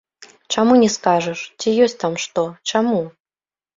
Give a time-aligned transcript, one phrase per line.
[0.55, 2.99] Чаму не скажаш, ці ёсць там што, чаму?